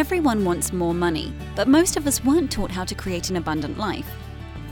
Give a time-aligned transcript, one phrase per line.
[0.00, 3.76] Everyone wants more money, but most of us weren't taught how to create an abundant
[3.76, 4.10] life.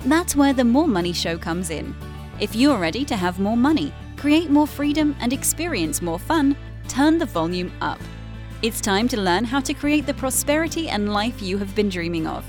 [0.06, 1.94] That's where the More Money Show comes in.
[2.40, 6.56] If you're ready to have more money, create more freedom, and experience more fun,
[6.88, 8.00] turn the volume up.
[8.62, 12.26] It's time to learn how to create the prosperity and life you have been dreaming
[12.26, 12.42] of.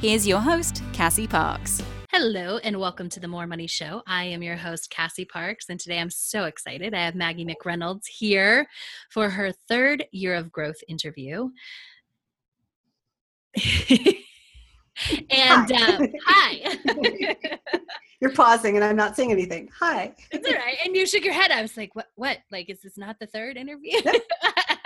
[0.00, 1.82] Here's your host, Cassie Parks.
[2.10, 4.02] Hello, and welcome to the More Money Show.
[4.06, 6.94] I am your host, Cassie Parks, and today I'm so excited.
[6.94, 8.66] I have Maggie McReynolds here
[9.10, 11.50] for her third year of growth interview.
[15.30, 16.60] and hi.
[16.64, 17.36] Uh, hi.
[18.20, 19.68] You're pausing, and I'm not saying anything.
[19.78, 20.14] Hi.
[20.30, 20.76] It's all right.
[20.84, 21.50] And you shook your head.
[21.50, 22.06] I was like, "What?
[22.14, 22.38] What?
[22.50, 24.00] Like, is this not the third interview?"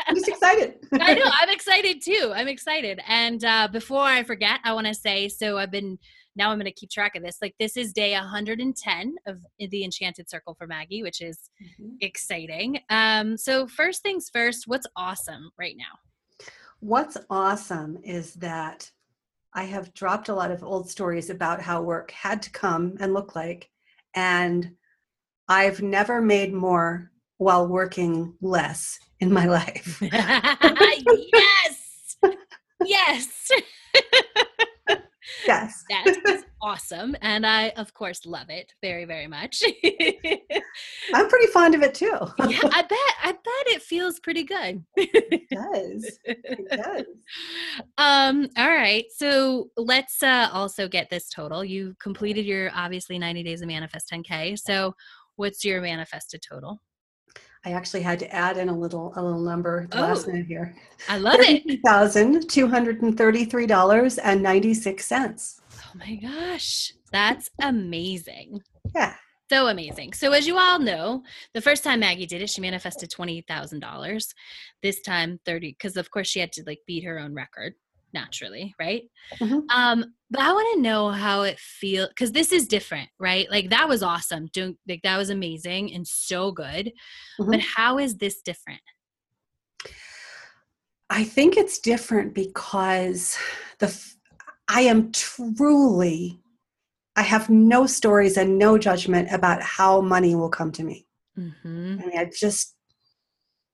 [0.08, 0.74] I'm just excited.
[0.94, 1.30] I know.
[1.41, 2.32] I'm excited too.
[2.34, 3.00] I'm excited.
[3.06, 5.98] And uh, before I forget, I want to say so I've been
[6.34, 7.38] now I'm going to keep track of this.
[7.42, 11.96] Like this is day 110 of the Enchanted Circle for Maggie, which is mm-hmm.
[12.00, 12.80] exciting.
[12.88, 16.07] Um, so first things first, what's awesome right now?
[16.80, 18.91] What's awesome is that
[19.52, 23.12] I have dropped a lot of old stories about how work had to come and
[23.14, 23.70] look like,
[24.14, 24.77] and
[25.48, 30.00] I've never made more while working less in my life.
[31.33, 32.17] yes.
[32.84, 33.50] yes.
[35.46, 35.84] Yes.
[36.24, 37.16] That's awesome.
[37.22, 39.62] And I, of course, love it very, very much.
[41.14, 42.16] I'm pretty fond of it too.
[42.48, 42.98] yeah, I bet.
[43.22, 44.84] I bet it feels pretty good.
[44.96, 46.18] it does.
[46.24, 47.04] It does.
[47.96, 49.04] Um, all right.
[49.16, 51.64] So let's uh, also get this total.
[51.64, 54.58] You completed your obviously 90 days of Manifest 10K.
[54.58, 54.94] So
[55.36, 56.80] what's your manifested total?
[57.64, 60.77] I actually had to add in a little a little number oh, last minute here.
[61.09, 61.81] I love it.
[61.84, 65.61] Thousand two hundred and thirty three dollars and ninety six cents.
[65.77, 68.61] Oh my gosh, that's amazing.
[68.95, 69.14] Yeah.
[69.51, 70.12] So amazing.
[70.12, 71.23] So, as you all know,
[71.55, 74.34] the first time Maggie did it, she manifested $20,000.
[74.83, 77.73] This time, 30, because of course she had to like beat her own record
[78.12, 79.03] naturally, right?
[79.41, 79.61] Mm-hmm.
[79.70, 83.51] Um, but I want to know how it feels because this is different, right?
[83.51, 84.47] Like that was awesome.
[84.53, 86.92] Doing like that was amazing and so good.
[87.41, 87.51] Mm-hmm.
[87.51, 88.80] But how is this different?
[91.11, 93.39] I think it's different because
[93.79, 93.97] the
[94.68, 96.41] I am truly
[97.17, 101.05] I have no stories and no judgment about how money will come to me.
[101.36, 101.97] Mm-hmm.
[102.01, 102.77] I mean, I just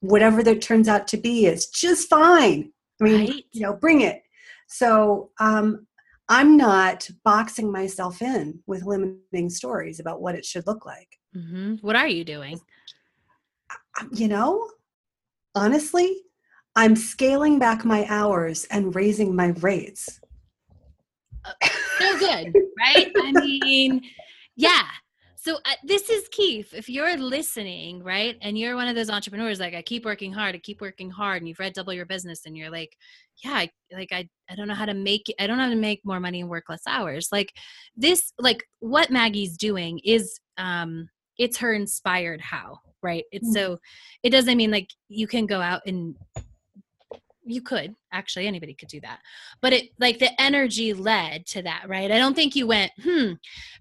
[0.00, 2.73] whatever that turns out to be is just fine.
[3.00, 3.44] I mean, right.
[3.53, 4.23] you know, bring it.
[4.69, 5.86] So um,
[6.28, 11.19] I'm not boxing myself in with limiting stories about what it should look like.
[11.36, 11.75] Mm-hmm.
[11.80, 12.60] What are you doing?
[14.12, 14.70] You know,
[15.54, 16.22] honestly,
[16.76, 20.20] I'm scaling back my hours and raising my rates.
[21.44, 23.12] Uh, so good, right?
[23.16, 24.00] I mean,
[24.56, 24.86] yeah,
[25.44, 26.72] so uh, this is Keith.
[26.72, 30.55] If you're listening, right, and you're one of those entrepreneurs, like I keep working hard,
[30.55, 32.97] I keep working hard, and you've read Double Your Business, and you're like,
[33.44, 35.77] yeah, I, like I, I don't know how to make, I don't know how to
[35.77, 37.28] make more money and work less hours.
[37.31, 37.53] Like
[37.94, 43.25] this, like what Maggie's doing is, um, it's her inspired how, right?
[43.31, 43.75] It's mm-hmm.
[43.75, 43.78] so,
[44.22, 46.16] it doesn't mean like you can go out and
[47.47, 49.21] you could actually anybody could do that
[49.61, 53.32] but it like the energy led to that right i don't think you went hmm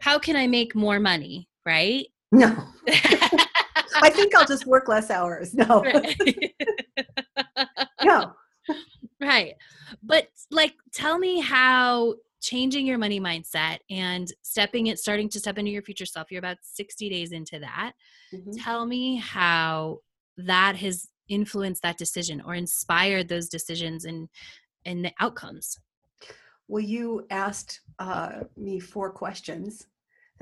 [0.01, 2.06] how can i make more money right?
[2.31, 2.56] No.
[2.88, 5.53] I think i'll just work less hours.
[5.53, 5.84] No.
[5.84, 6.53] Right.
[8.03, 8.34] no.
[9.22, 9.56] Right.
[10.01, 15.57] But like tell me how changing your money mindset and stepping it starting to step
[15.57, 17.94] into your future self you're about 60 days into that.
[18.34, 18.51] Mm-hmm.
[18.57, 20.00] tell me how
[20.38, 24.28] that has influenced that decision or inspired those decisions and
[24.85, 25.80] and the outcomes.
[26.68, 29.88] Well you asked uh, me four questions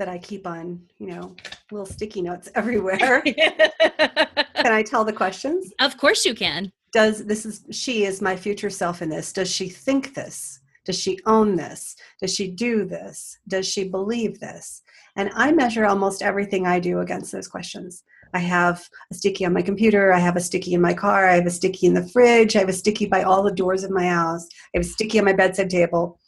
[0.02, 1.32] that i keep on you know
[1.70, 7.46] little sticky notes everywhere can i tell the questions of course you can does this
[7.46, 11.54] is she is my future self in this does she think this does she own
[11.54, 14.82] this does she do this does she believe this
[15.14, 18.02] and i measure almost everything i do against those questions
[18.34, 20.10] I have a sticky on my computer.
[20.10, 21.28] I have a sticky in my car.
[21.28, 22.56] I have a sticky in the fridge.
[22.56, 24.46] I have a sticky by all the doors of my house.
[24.74, 26.18] I have a sticky on my bedside table.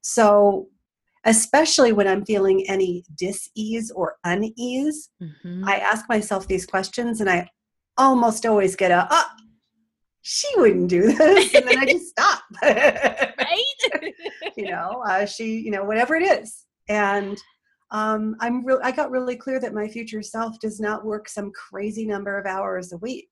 [0.00, 0.68] So,
[1.24, 5.64] especially when I'm feeling any dis ease or unease, mm-hmm.
[5.66, 7.48] I ask myself these questions and I
[7.96, 9.26] almost always get a, oh,
[10.22, 11.54] she wouldn't do this.
[11.54, 12.42] And then I just stop.
[12.62, 13.64] right?
[14.56, 16.64] you know, uh, she, you know, whatever it is.
[16.88, 17.38] And
[17.90, 18.80] um, I'm real.
[18.82, 22.46] I got really clear that my future self does not work some crazy number of
[22.46, 23.28] hours a week,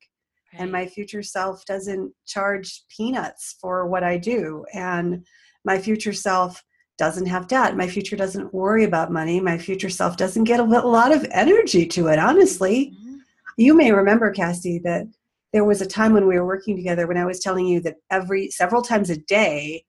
[0.53, 0.63] right.
[0.63, 5.27] and my future self doesn't charge peanuts for what I do, and
[5.65, 6.63] my future self
[6.99, 7.77] doesn't have debt.
[7.77, 9.41] My future doesn't worry about money.
[9.41, 12.19] My future self doesn't get a lot of energy to it.
[12.19, 13.17] Honestly, mm-hmm.
[13.57, 15.07] you may remember, Cassie, that
[15.53, 17.97] there was a time when we were working together when I was telling you that
[18.11, 19.85] every several times a day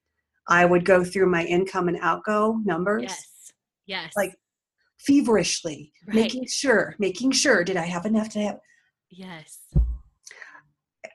[0.47, 3.03] I would go through my income and outgo numbers.
[3.03, 3.53] Yes.
[3.85, 4.13] Yes.
[4.15, 4.35] Like
[4.99, 6.15] feverishly, Right.
[6.15, 8.59] making sure, making sure, did I have enough to have?
[9.09, 9.59] yes.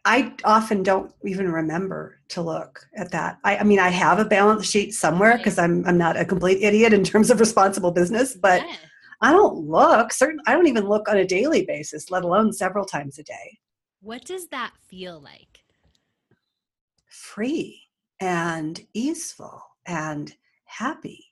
[0.05, 3.39] I often don't even remember to look at that.
[3.45, 6.63] I, I mean, I have a balance sheet somewhere because I'm I'm not a complete
[6.63, 8.77] idiot in terms of responsible business, but Yeah.
[9.21, 10.13] I don't look.
[10.13, 13.59] Certain I don't even look on a daily basis, let alone several times a day.
[14.01, 15.61] What does that feel like?
[17.07, 17.83] Free
[18.19, 20.35] and easeful and
[20.65, 21.27] happy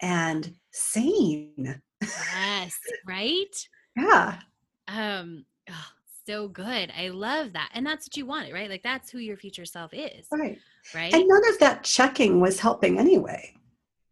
[0.00, 1.80] and sane.
[2.02, 2.78] Yes.
[3.06, 3.68] right?
[3.96, 4.38] Yeah.
[4.86, 5.88] Um, oh,
[6.30, 6.92] so good.
[6.96, 7.70] I love that.
[7.74, 8.70] And that's what you wanted, right?
[8.70, 10.58] Like that's who your future self is, Right.
[10.94, 11.12] right?
[11.12, 13.54] And none of that checking was helping anyway.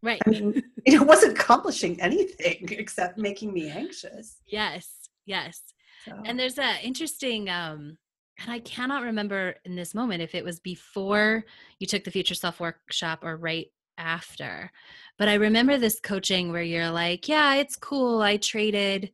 [0.03, 0.21] right.
[0.25, 4.37] I mean, it wasn't accomplishing anything except making me anxious.
[4.47, 4.87] yes.
[5.25, 5.61] Yes.
[6.05, 6.13] So.
[6.25, 7.97] And there's a interesting um
[8.41, 11.43] and I cannot remember in this moment if it was before
[11.79, 13.67] you took the future self workshop or right
[13.97, 14.71] after.
[15.17, 18.21] But I remember this coaching where you're like, yeah, it's cool.
[18.21, 19.11] I traded.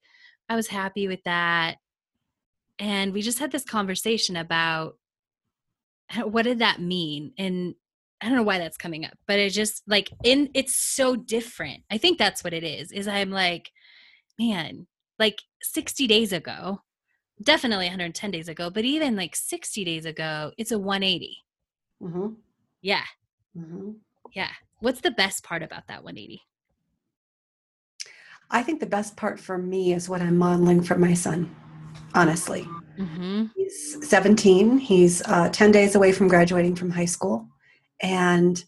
[0.47, 1.77] I was happy with that.
[2.79, 4.95] And we just had this conversation about
[6.23, 7.33] what did that mean?
[7.37, 7.75] And
[8.21, 11.83] I don't know why that's coming up, but it just like in it's so different.
[11.91, 12.91] I think that's what it is.
[12.91, 13.69] Is I'm like,
[14.39, 14.87] man,
[15.19, 16.81] like 60 days ago,
[17.43, 21.37] definitely 110 days ago, but even like 60 days ago, it's a 180.
[22.01, 22.27] hmm
[22.81, 23.03] Yeah.
[23.55, 23.91] hmm
[24.33, 24.51] Yeah.
[24.79, 26.41] What's the best part about that 180?
[28.51, 31.53] I think the best part for me is what I'm modeling for my son,
[32.15, 32.67] honestly.
[32.97, 33.45] Mm-hmm.
[33.55, 34.77] He's 17.
[34.77, 37.47] He's uh, 10 days away from graduating from high school.
[38.01, 38.63] And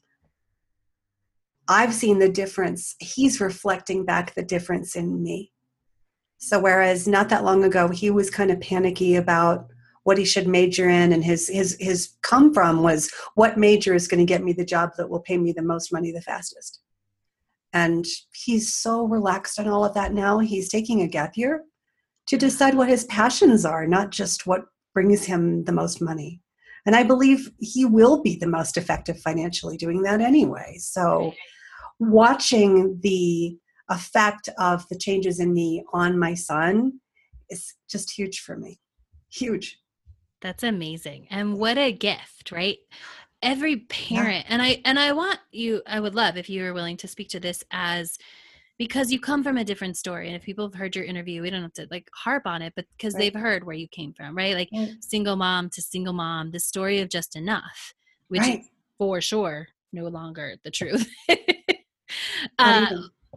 [1.68, 2.96] I've seen the difference.
[3.00, 5.52] He's reflecting back the difference in me.
[6.38, 9.68] So, whereas not that long ago, he was kind of panicky about
[10.04, 14.08] what he should major in, and his, his, his come from was what major is
[14.08, 16.80] going to get me the job that will pay me the most money the fastest.
[17.74, 20.40] And he's so relaxed on all of that now.
[20.40, 21.64] He's taking a gap year
[22.28, 26.42] to decide what his passions are, not just what brings him the most money.
[26.86, 30.78] And I believe he will be the most effective financially doing that anyway.
[30.80, 31.34] So,
[32.00, 33.58] watching the
[33.90, 37.00] effect of the changes in me on my son
[37.50, 38.80] is just huge for me.
[39.30, 39.80] Huge.
[40.42, 41.28] That's amazing.
[41.30, 42.78] And what a gift, right?
[43.42, 46.98] Every parent and I and I want you I would love if you were willing
[46.98, 48.18] to speak to this as
[48.78, 51.50] because you come from a different story and if people have heard your interview we
[51.50, 53.32] don't have to like harp on it but because Right.
[53.34, 54.54] they've heard where you came from right?
[54.56, 54.92] Like Right.
[55.00, 57.94] single mom to single mom the story of just enough
[58.28, 58.60] which Right.
[58.60, 61.10] is for sure no longer the truth.
[62.60, 62.88] Uh,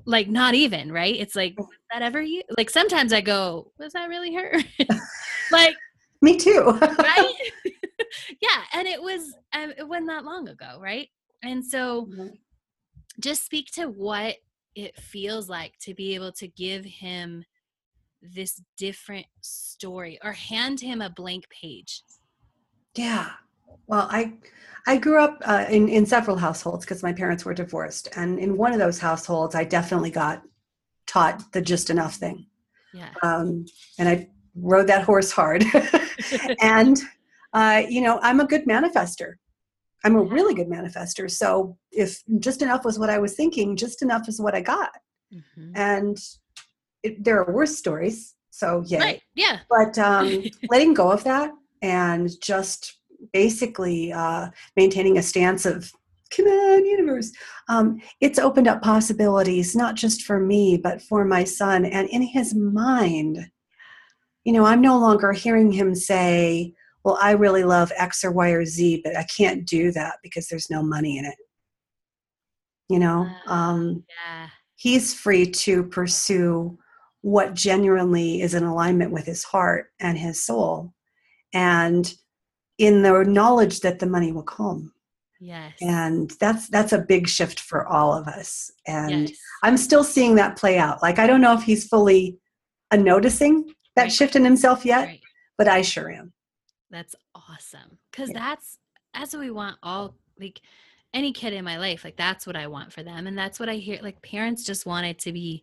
[0.04, 1.16] like not even right?
[1.16, 2.43] It's like was that ever you?
[2.56, 4.54] Like sometimes i go was that really her?
[5.50, 5.75] Like
[6.22, 6.78] Me too.
[6.81, 7.34] right?
[8.40, 11.08] Yeah and it was um, it wasn't that long ago right?
[11.43, 12.08] And so
[13.19, 14.36] just speak to what
[14.75, 17.44] it feels like to be able to give him
[18.22, 22.02] this different story or hand him a blank page
[22.94, 23.31] Yeah.
[23.87, 24.34] Well, I
[24.87, 28.56] I grew up uh, in in several households because my parents were divorced, and in
[28.56, 30.43] one of those households, I definitely got
[31.06, 32.46] taught the just enough thing,
[32.93, 33.64] yeah um,
[33.99, 35.64] and I rode that horse hard.
[36.61, 36.99] and
[37.52, 39.34] uh, you know, I'm a good manifester.
[40.05, 41.31] I'm a really good manifester.
[41.31, 44.91] So if just enough was what I was thinking, just enough is what I got.
[45.32, 45.72] Mhm.
[45.74, 46.19] And
[47.03, 48.34] it, there are worse stories.
[48.51, 51.51] So yeah, right yeah but um, letting go of that
[51.82, 52.98] and just
[53.32, 55.91] basically uh, maintaining a stance of
[56.34, 57.32] come on universe
[57.69, 62.22] um, it's opened up possibilities not just for me but for my son and in
[62.22, 63.51] his mind
[64.44, 66.72] you know i'm no longer hearing him say
[67.04, 70.48] well i really love x or y or z but i can't do that because
[70.48, 71.36] there's no money in it.
[72.88, 74.48] You know um, yeah.
[74.76, 76.76] he's free to pursue
[77.22, 80.92] what genuinely is in alignment with his heart and his soul
[81.52, 82.12] and
[82.78, 84.92] in the knowledge that the money will come.
[85.38, 85.74] Yes.
[85.80, 88.70] And that's that's a big shift for all of us.
[88.86, 89.38] And yes.
[89.62, 91.02] I'm still seeing that play out.
[91.02, 92.38] Like i don't know if he's fully
[92.90, 94.12] uh, noticing that Right.
[94.12, 95.20] shift in himself yet right.
[95.58, 96.32] but i sure am
[96.91, 97.99] That's awesome.
[98.13, 98.41] Cause Yeah.
[98.41, 98.79] that's
[99.15, 100.61] that's what we want all like
[101.13, 102.05] any kid in my life.
[102.05, 103.27] Like that's what I want for them.
[103.27, 103.99] And that's what I hear.
[104.03, 105.63] Like parents just want it to be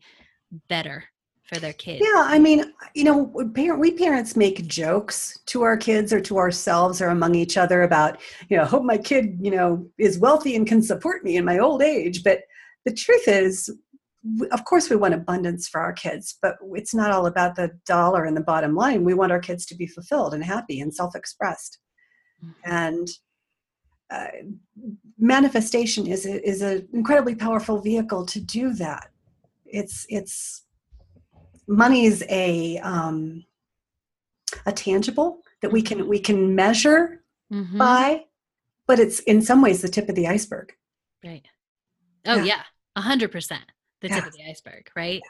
[0.68, 1.06] better
[1.48, 2.04] for their kids.
[2.06, 6.20] Yeah, I mean, you know, we parent, we parents make jokes to our kids or
[6.22, 8.20] to ourselves or among each other about,
[8.50, 11.60] you know, hope my kid, you know, is wealthy and can support me in my
[11.60, 12.24] old age.
[12.24, 12.42] But
[12.86, 13.70] the truth is,
[14.52, 18.24] of course we want abundance for our kids but it's not all about the dollar
[18.26, 19.04] and the bottom line.
[19.04, 21.80] We want our kids to be fulfilled and happy and self-expressed.
[22.44, 22.72] Mm-hmm.
[22.72, 23.08] and
[24.12, 24.28] uh,
[25.18, 29.10] manifestation is a, is an incredibly powerful vehicle to do that.
[29.66, 30.66] It's it's
[31.68, 33.44] money is a um,
[34.66, 37.78] a tangible that we can we can measure mm-hmm.
[37.78, 38.26] by
[38.88, 40.74] but it's in some ways the tip of the iceberg.
[41.24, 41.46] Right.
[42.26, 42.64] Oh yeah.
[42.96, 43.66] A hundred percent
[44.02, 45.22] the tip of the iceberg, right?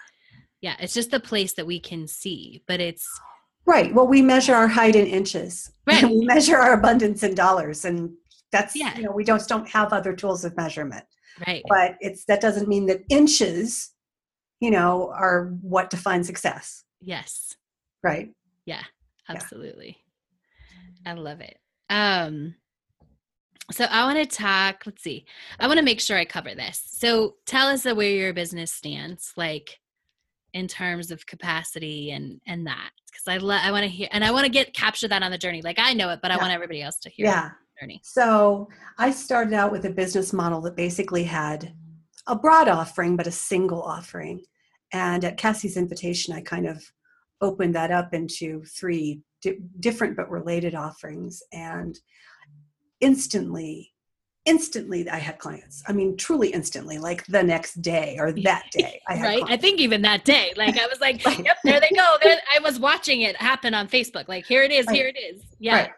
[0.62, 0.72] Yeah.
[0.72, 3.08] yeah, it's just the place that we can see, but it's
[3.66, 3.94] right.
[3.94, 6.04] Well, we measure our height in inches, right?
[6.04, 8.12] we measure our abundance in dollars, and
[8.52, 8.96] that's yeah.
[8.98, 11.06] you know we don't don't have other tools of measurement,
[11.46, 11.64] right?
[11.68, 13.92] But it's that doesn't mean that inches,
[14.60, 16.84] you know, are what defines success.
[17.02, 17.56] Yes.
[18.04, 18.32] Right.
[18.66, 18.84] Yeah.
[19.30, 19.98] Absolutely.
[21.06, 21.12] Yeah.
[21.12, 21.58] I love it.
[21.90, 22.56] Um
[23.72, 25.26] so I want to talk, let's see.
[25.60, 26.82] I want to make sure I cover this.
[26.86, 29.80] So tell us where your business stands like
[30.54, 34.24] in terms of capacity and and that because I le- I want to hear and
[34.24, 35.62] I want to get capture that on the journey.
[35.62, 36.38] Like I know it, but yeah.
[36.38, 37.52] I want everybody else to hear yeah.
[37.80, 38.00] journey.
[38.04, 41.74] So I started out with a business model that basically had
[42.26, 44.44] a broad offering but a single offering.
[44.94, 46.82] And at Cassie's invitation I kind of
[47.42, 52.00] opened that up into three di- different but related offerings and
[53.02, 53.94] instantly
[54.46, 55.84] instantly i had clients.
[55.88, 59.22] I mean truly instantly like the next day or that day I right?
[59.40, 59.52] Clients.
[59.52, 60.54] i think even that day.
[60.56, 61.44] Like i was like right.
[61.46, 62.16] yep there they go.
[62.24, 64.28] There, i was watching it happen on facebook.
[64.28, 64.96] Like here it is right.
[64.96, 65.42] here it is.
[65.60, 65.76] Yeah.
[65.76, 65.92] Right.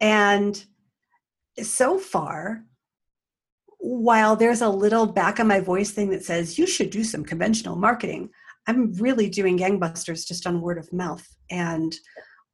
[0.00, 0.64] and
[1.62, 2.64] so far
[3.78, 7.24] while there's a little back of my voice thing that says you should do some
[7.24, 8.28] conventional marketing
[8.66, 11.26] i'm really doing gangbusters just on word of mouth.
[11.50, 11.94] And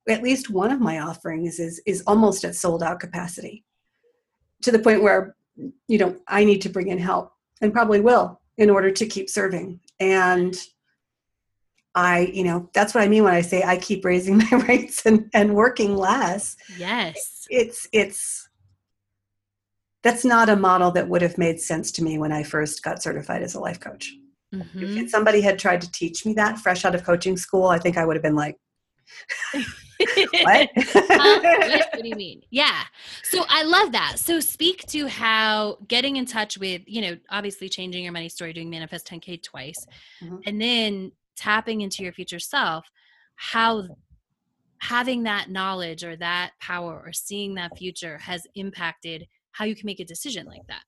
[0.09, 3.64] at least one of my offerings is is almost at sold out capacity
[4.64, 5.37] to the point where
[5.87, 9.28] you know i need to bring in help and probably will in order to keep
[9.30, 9.80] serving.
[10.00, 10.56] And
[11.94, 15.06] i you know that's what i mean when i say i keep raising my rates
[15.06, 16.56] and and working less.
[16.76, 17.47] Yes.
[17.50, 18.49] It's it's
[20.02, 23.02] that's not a model that would have made sense to me when i first got
[23.02, 24.12] certified as a life coach.
[24.52, 24.99] Mm-hmm.
[24.99, 27.97] if somebody had tried to teach me that fresh out of coaching school i think
[27.97, 28.56] i would have been like
[30.42, 30.70] what?
[31.06, 32.02] what?
[32.02, 32.42] do you mean?
[32.50, 32.82] Yeah.
[33.23, 34.18] So I love that.
[34.18, 38.52] So speak to how getting in touch with, you know, obviously changing your money story,
[38.52, 39.87] doing Manifest 10K twice,
[40.23, 40.37] mm-hmm.
[40.46, 42.87] and then tapping into your future self,
[43.37, 43.84] how
[44.78, 49.87] having that knowledge or that power or seeing that future has impacted how you can
[49.87, 50.82] make a decision like that.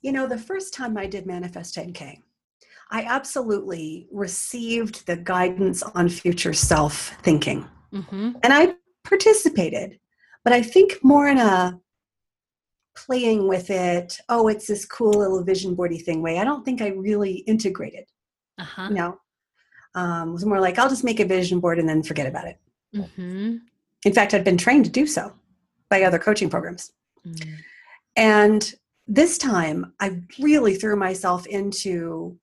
[0.00, 2.22] You know, the first time I did Manifest 10K,
[2.90, 7.66] I absolutely received the guidance on future self thinking.
[7.92, 8.32] Mm-hmm.
[8.42, 8.74] And I
[9.04, 9.98] participated,
[10.44, 11.80] but I think more in a
[12.96, 16.38] playing with it, oh, it's this cool little vision boardy thing way.
[16.38, 18.06] I don't think I really integrated.
[18.58, 18.86] Uh-huh.
[18.88, 19.20] You know,
[19.94, 22.46] um, it was more like, I'll just make a vision board and then forget about
[22.46, 22.58] it.
[22.94, 23.56] Mm-hmm.
[24.04, 25.32] In fact, I'd been trained to do so
[25.88, 26.92] by other coaching programs.
[27.26, 27.58] Mm.
[28.16, 28.74] And
[29.06, 32.38] this time, I really threw myself into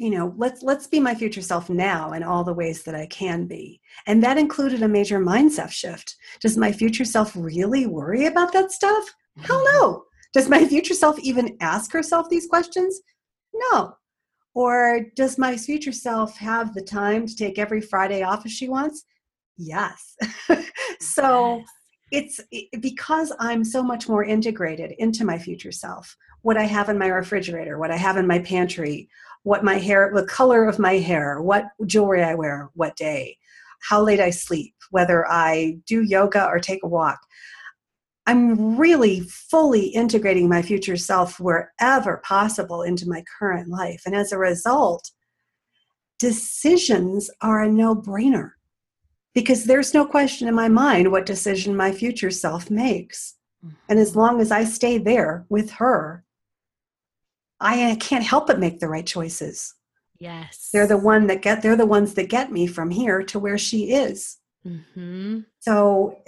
[0.00, 3.04] you know let's let's be my future self now in all the ways that i
[3.06, 3.80] can be.
[4.06, 6.16] And that included a major mindset shift.
[6.40, 9.04] Does my future self really worry about that stuff?
[9.42, 9.78] Hell mm-hmm.
[9.78, 10.04] no.
[10.32, 12.98] Does my future self even ask herself these questions?
[13.52, 13.94] No.
[14.54, 18.68] Or does my future self have the time to take every friday off if she
[18.68, 19.04] wants?
[19.58, 20.16] Yes.
[21.02, 21.62] So
[22.10, 22.40] yes.
[22.50, 26.98] it's because i'm so much more integrated into my future self what i have in
[26.98, 29.08] my refrigerator what i have in my pantry
[29.42, 33.36] what my hair, the color of my hair, what jewelry I wear, what day,
[33.80, 37.20] how late I sleep, whether I do yoga or take a walk.
[38.26, 44.02] I'm really fully integrating my future self wherever possible into my current life.
[44.06, 45.10] And as a result,
[46.18, 48.52] decisions are a no brainer
[49.34, 53.36] because there's no question in my mind what decision my future self makes.
[53.88, 54.18] And as mm-hmm.
[54.20, 56.24] long as I stay there with her,
[57.60, 59.74] I can't help but make the right choices.
[60.18, 60.70] Yes.
[60.72, 63.58] They're the one that get they're the ones that get me from here to where
[63.58, 64.38] she is.
[64.66, 65.40] Mm-hmm.
[65.60, 66.18] So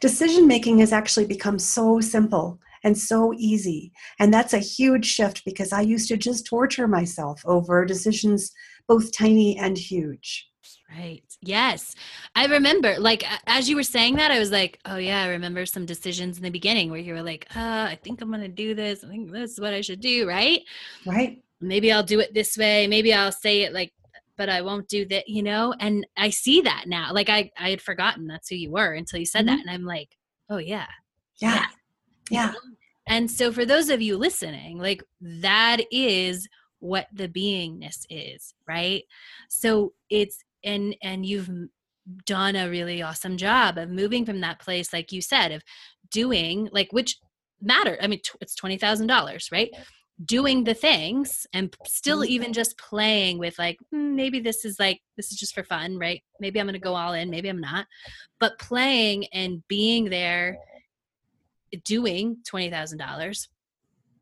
[0.00, 3.92] decision making has actually become so simple and so easy.
[4.18, 8.50] And that's a huge shift because I used to just torture myself over decisions
[8.88, 10.48] both tiny and huge.
[10.98, 11.22] Right.
[11.40, 11.94] Yes.
[12.34, 15.64] I remember, like, as you were saying that, I was like, oh, yeah, I remember
[15.64, 18.48] some decisions in the beginning where you were like, uh, I think I'm going to
[18.48, 19.02] do this.
[19.02, 20.28] I think this is what I should do.
[20.28, 20.62] Right.
[21.06, 21.42] Right.
[21.60, 22.86] Maybe I'll do it this way.
[22.86, 23.92] Maybe I'll say it like,
[24.36, 25.74] but I won't do that, you know?
[25.78, 27.12] And I see that now.
[27.12, 29.56] Like, I, I had forgotten that's who you were until you said mm-hmm.
[29.56, 29.60] that.
[29.60, 30.16] And I'm like,
[30.50, 30.86] oh, yeah.
[31.38, 31.66] Yeah.
[32.30, 32.52] Yeah.
[32.52, 32.54] yeah.
[33.06, 36.48] And so, for those of you listening, like, that is
[36.82, 39.04] what the beingness is right
[39.48, 41.48] so it's and and you've
[42.26, 45.62] done a really awesome job of moving from that place like you said of
[46.10, 47.18] doing like which
[47.60, 49.70] matter i mean t- it's $20000 right
[50.24, 52.32] doing the things and still Mm-hmm.
[52.32, 55.96] even just playing with like "Hmm, maybe this is like this is just for fun
[55.96, 57.86] right maybe i'm going to go all in maybe i'm not
[58.40, 60.58] but playing and being there
[61.84, 63.48] doing $20000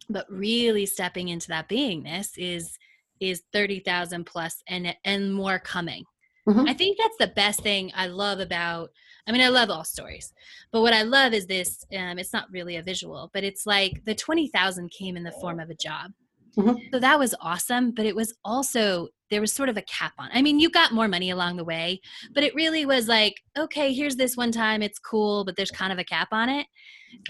[0.09, 2.79] but really stepping into that beingness is
[3.21, 6.05] is 30,000 plus and and more coming.
[6.49, 6.69] Mhm.
[6.69, 8.91] I think that's the best thing I love about
[9.27, 10.33] I mean I love all stories.
[10.73, 14.05] But what I love is this um it's not really a visual, but it's like
[14.05, 16.13] the 20,000 came in the form of a job.
[16.57, 16.79] Mhm.
[16.93, 20.29] So that was awesome, but it was also there was sort of a cap on.
[20.33, 22.01] I mean, you got more money along the way,
[22.35, 25.93] but it really was like, okay, here's this one time, it's cool, but there's kind
[25.93, 26.67] of a cap on it.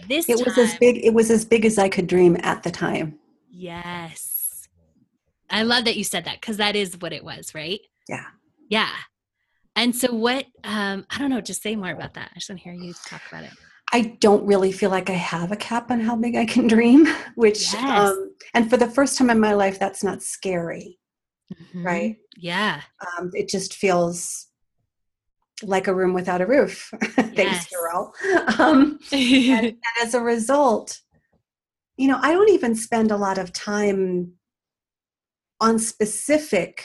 [0.08, 1.04] This It was as big.
[1.04, 3.18] It was as big as I could dream at the time.
[3.50, 4.68] Yes.
[5.50, 7.80] I love that you said that because that is what it was, right?
[8.08, 8.24] Yeah.
[8.70, 8.88] Yeah.
[9.76, 12.30] And so what um I don't know, just say more about that.
[12.32, 13.50] I just want to hear you talk about it.
[13.92, 17.06] I don't really feel like I have a cap on how big I can dream,
[17.34, 18.10] which, Yes.
[18.10, 20.98] um, and for the first time in my life, that's not scary.
[21.52, 21.84] Mhm.
[21.84, 22.16] Right.
[22.36, 22.82] Yeah.
[23.18, 24.46] Um, it just feels
[25.64, 26.90] like a room without a roof.
[27.16, 27.34] Yes.
[27.34, 28.12] Thanks, Pharrell.
[28.60, 31.00] Um, and, and as a result,
[31.96, 34.34] you know, I don't even spend a lot of time
[35.60, 36.84] on specific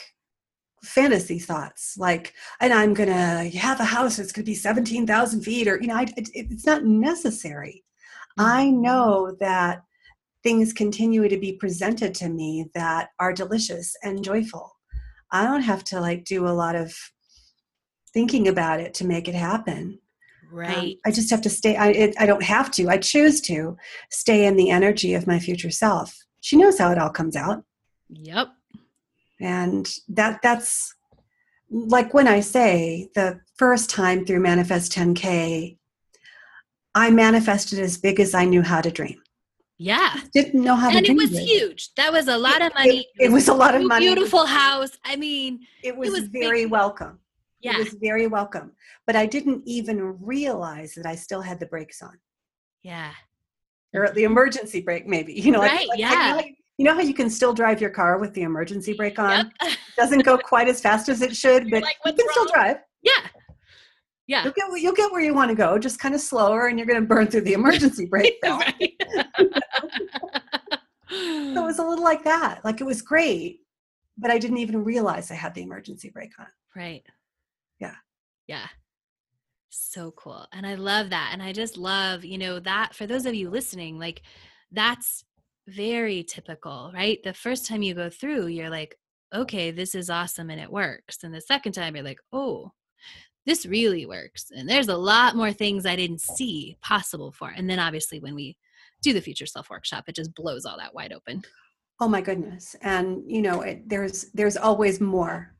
[0.86, 5.80] fantasy thoughts like and i'm gonna have a house that's gonna be 17000 feet or
[5.80, 7.84] you know I, it, it's not necessary
[8.38, 9.82] i know that
[10.42, 14.76] things continue to be presented to me that are delicious and joyful
[15.32, 16.94] i don't have to like do a lot of
[18.12, 19.98] thinking about it to make it happen
[20.54, 20.96] um, right.
[21.04, 21.76] I just have to stay.
[21.76, 22.88] I it, I don't have to.
[22.88, 23.76] I choose to
[24.10, 26.16] stay in the energy of my future self.
[26.40, 27.62] She knows how it all comes out,
[28.08, 28.48] Yep.
[29.40, 30.94] And that that's
[31.70, 35.76] like when I say the first time through Manifest 10K,
[36.94, 39.20] I manifested as big as I knew how to dream.
[39.78, 40.14] Yeah.
[40.32, 41.40] Didn't know how to And it was big.
[41.46, 41.92] huge.
[41.96, 43.06] That was a lot of money.
[43.18, 44.06] It, was a lot of money.
[44.06, 44.92] Beautiful house.
[45.04, 46.40] I mean, It was, was big.
[46.42, 47.18] very welcome.
[47.60, 47.72] yeah.
[47.74, 48.72] It was very welcome.
[49.06, 52.18] But I didn't even realize that I still had the brakes on.
[52.82, 53.12] yeah.
[53.92, 56.38] or the emergency brake maybe you know Right, like, yeah.
[56.40, 59.30] I you know how you can still drive your car with the emergency brake on
[59.30, 59.72] Yep.
[59.72, 62.30] It doesn't go quite as fast as it should You're but like, you "What's can
[62.32, 63.12] still drive yeah.
[64.26, 64.44] Yeah.
[64.44, 66.86] you'll get you'll get where you want to go just kind of slower and you're
[66.86, 68.56] going to burn through the emergency brake so
[71.08, 73.60] it was a little like that like it was great
[74.18, 77.06] but i didn't even realize i had the emergency brake on Right.
[77.80, 77.94] Yeah.
[78.46, 78.66] Yeah.
[79.70, 80.46] So cool.
[80.52, 81.30] And I love that.
[81.32, 84.20] And I just love, you know, that for those of you listening, like
[84.70, 85.24] that's
[85.66, 87.22] very typical, right?
[87.22, 88.96] The first time you go through, you're like,
[89.34, 91.24] okay, this is awesome and it works.
[91.24, 92.72] And the second time, you're like, oh,
[93.44, 94.46] this really works.
[94.50, 97.50] And there's a lot more things I didn't see possible for.
[97.50, 98.56] And then obviously, when we
[99.02, 101.42] do the future self workshop, it just blows all that wide open.
[102.00, 105.54] oh my goodness and you know it, there's there's always more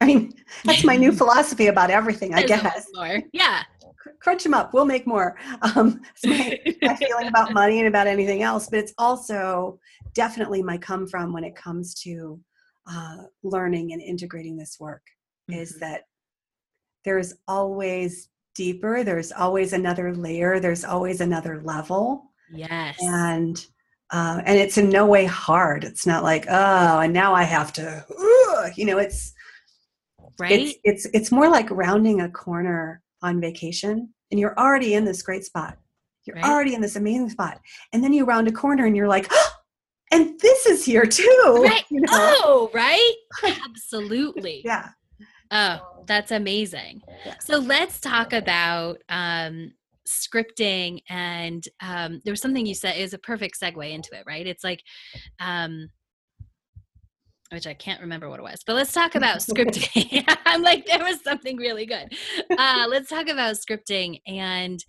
[0.00, 0.32] i mean
[0.64, 3.20] that's my new philosophy about everything i guess more.
[3.32, 3.62] Yeah.
[4.02, 5.36] Cr- crunch them up we'll make more
[5.76, 9.78] um it's my, my feeling about money and about anything else but it's also
[10.14, 12.40] definitely my come from when it comes to
[12.90, 15.02] uh, learning and integrating this work
[15.48, 15.80] is Mhm.
[15.80, 16.02] that
[17.04, 22.96] there's always deeper there's always another layer there's always another level Yes.
[23.00, 23.64] and
[24.10, 27.72] uh, and it's in no way hard it's not like oh and now i have
[27.74, 28.04] to
[28.76, 29.32] you know it's
[30.38, 30.52] right.
[30.52, 35.22] it's it's it's more like rounding a corner on vacation and you're already in this
[35.22, 35.78] great spot
[36.24, 36.44] you're Right.
[36.44, 37.60] already in this amazing spot
[37.92, 39.48] and then you round a corner and you're like oh,
[40.12, 41.84] and this is here too right.
[41.90, 42.08] you know?
[42.12, 43.14] Oh, right.
[43.64, 44.62] Absolutely.
[44.64, 44.88] yeah
[45.54, 47.02] Oh, that's amazing.
[47.26, 47.34] Yeah.
[47.38, 49.72] So let's talk about um,
[50.08, 51.02] scripting.
[51.10, 54.46] And um, there was something you said is a perfect segue into it, right?
[54.46, 54.82] It's like,
[55.40, 55.88] um,
[57.52, 60.24] which I can't remember what it was, but let's talk about scripting.
[60.46, 62.12] I'm like, there was something really good.
[62.50, 64.82] Uh, let's talk about scripting and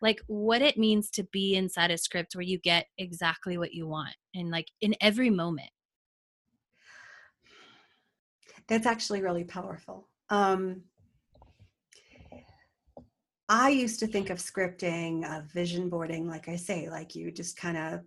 [0.00, 3.86] like what it means to be inside a script where you get exactly what you
[3.86, 5.70] want and like in every moment.
[8.66, 10.82] that's actually really powerful um,
[13.48, 17.56] i used to think of scripting of vision boarding like i say like you just
[17.56, 18.00] kind of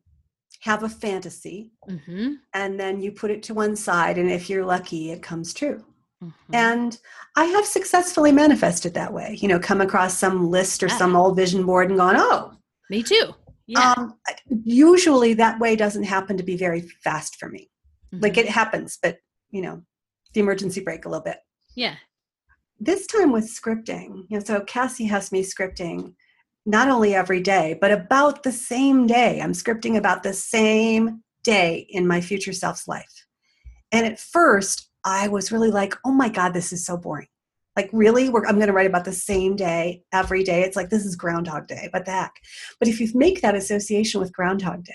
[0.61, 2.33] have a fantasy Mm-hmm.
[2.53, 5.83] and then you put it to one side and if you're lucky it comes true
[6.23, 6.55] Mm-hmm.
[6.55, 6.97] and
[7.35, 10.97] i have successfully manifested that way you know come across some list or Yeah.
[10.97, 12.53] some old vision board and gone oh
[12.89, 13.35] Me too.
[13.67, 13.93] Yeah.
[13.97, 14.17] um,
[14.63, 17.69] usually that way doesn't happen to be very fast for me
[18.11, 18.37] Like Mhm.
[18.39, 19.17] it happens, but
[19.51, 19.83] you know,
[20.33, 21.37] the emergency brake a little bit.
[21.75, 21.95] yeah.
[22.79, 26.15] This time with scripting, you know, so Cassie has me scripting
[26.67, 29.39] not only every day, but about the same day.
[29.41, 33.25] I'm scripting about the same day in my future self's life.
[33.93, 37.29] And at first, I was really like, oh my God, this is so boring.
[37.77, 38.27] Like, really?
[38.27, 40.63] We're, I'm going to write about the same day every day.
[40.63, 41.87] It's like, this is Groundhog Day.
[41.91, 42.33] What the heck?
[42.79, 44.93] But if you make that association with Groundhog Day,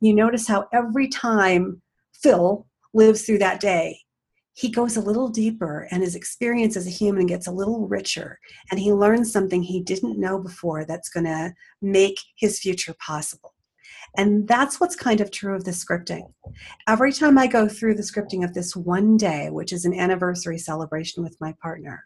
[0.00, 3.98] you notice how every time Phil lives through that day,
[4.60, 8.38] he goes a little deeper and his experience as a human gets a little richer
[8.70, 13.54] and he learns something he didn't know before that's going to make his future possible.
[14.18, 16.34] And that's what's kind of true of the scripting.
[16.86, 20.58] Every time I go through the scripting of this one day, which is an anniversary
[20.58, 22.04] celebration with my partner,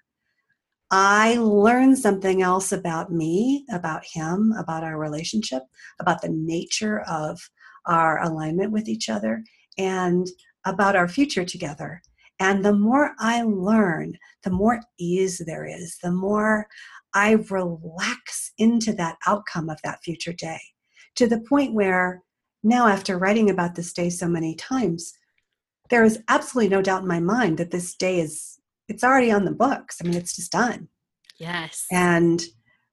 [0.93, 5.65] I learn something else about me, about him, about our relationship,
[5.99, 7.41] about the nature of
[7.87, 9.43] our alignment with each other,
[9.77, 10.29] and
[10.65, 12.01] about our future together.
[12.41, 16.67] And the more I learn, the more ease there is, the more
[17.15, 20.61] I relax into that outcome of that future day
[21.15, 22.23] to the point where
[22.67, 25.13] now, after writing about this day so many times,
[25.91, 29.45] there is absolutely no doubt in my mind that this day is it's already on
[29.45, 29.99] the books.
[30.01, 30.89] I mean, it's just done.
[31.39, 31.85] Yes.
[31.93, 32.43] And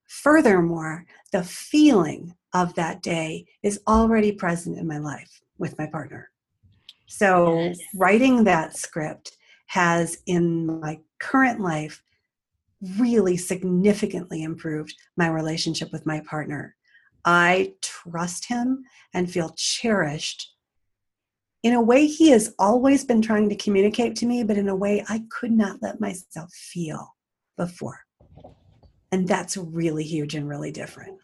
[0.08, 6.31] furthermore, the feeling of that day is already present in my life with my partner.
[7.12, 7.80] So, Yes.
[7.96, 9.36] writing that script
[9.68, 12.02] has, in my current life,
[12.98, 16.76] really significantly improved my relationship with my partner.
[17.26, 20.56] I trust him and feel cherished
[21.64, 24.76] in a way he has always been trying to communicate to me, but in a
[24.76, 27.16] way I could not let myself feel
[27.58, 28.00] before.
[29.12, 31.20] And that's really huge and really different.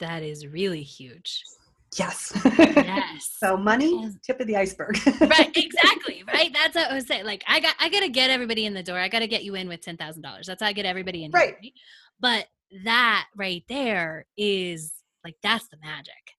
[0.00, 1.44] that is really huge.
[1.98, 2.32] Yes.
[2.44, 3.36] Yes.
[3.38, 4.14] so money, Yes.
[4.24, 4.98] tip of the iceberg.
[5.20, 8.66] right exactly right that's what i was saying like i got i gotta get everybody
[8.66, 10.72] in the door i gotta get you in with ten thousand dollars that's how i
[10.72, 11.72] get everybody in here, Right.
[12.20, 12.46] but
[12.84, 14.92] that right there is
[15.24, 16.34] like that's the magic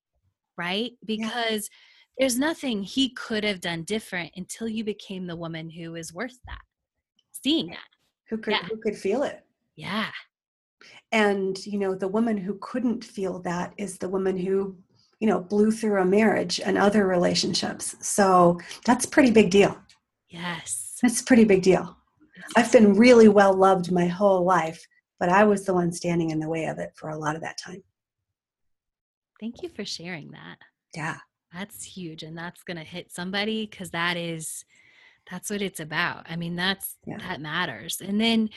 [0.57, 1.69] right because
[2.17, 6.37] there's nothing he could have done different until you became the woman who is worth
[6.47, 6.61] that
[7.43, 7.77] seeing that
[8.29, 8.63] who could Yeah.
[8.69, 9.43] who could feel it?
[9.75, 10.09] yeah
[11.11, 14.75] And you know, the woman who couldn't feel that is the woman who,
[15.19, 17.95] you know, blew through a marriage and other relationships.
[18.05, 19.77] So that's a pretty big deal.
[20.29, 21.97] yes That's a pretty big deal.
[22.57, 24.85] I've been really well loved my whole life,
[25.19, 27.41] but I was the one standing in the way of it for a lot of
[27.41, 27.81] that time.
[29.39, 30.57] thank you for sharing that
[30.95, 31.17] Yeah.
[31.53, 34.63] that's huge and that's going to hit somebody because that is
[35.31, 37.17] that's what it's about i mean that's Yeah.
[37.17, 38.49] that matters and then